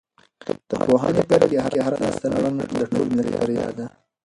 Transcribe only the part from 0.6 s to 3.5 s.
د پوهنې په ډګر کې هره لاسته راوړنه د ټول ملت